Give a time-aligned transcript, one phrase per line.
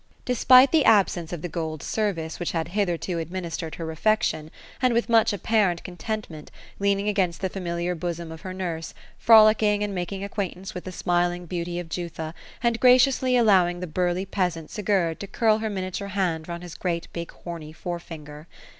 [0.31, 1.81] —despite the absence 196 oPHBLu; of the gold
[2.31, 4.49] senrice which had hitherto administered her refection,—
[4.81, 9.93] and with much apparent contentment, leaning against the familiar bosom of her nurse, frolicking and
[9.93, 12.33] making acquaintance with the smiling beauty of Jutha,
[12.63, 17.07] and graciouslj allowing the burlj peasant Sigurd to curl her miniature hand round his great
[17.13, 18.47] big horny forefinger.